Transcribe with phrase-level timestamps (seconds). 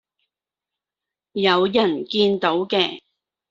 [1.33, 3.01] 有人見到嘅